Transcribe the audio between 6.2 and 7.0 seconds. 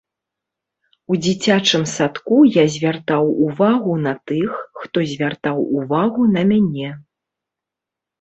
на мяне.